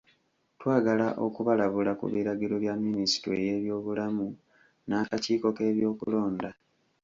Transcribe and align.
Twagala 0.59 1.07
okubalabula 1.25 1.91
ku 1.99 2.05
biragiro 2.13 2.55
bya 2.63 2.73
Minisitule 2.83 3.41
y'ebyobulamu 3.49 4.27
n'akakiiko 4.87 5.47
k'ebyokulonda. 5.57 6.49